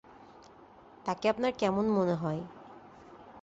[1.05, 2.41] তাকে আপনার কেমন মনে হয়?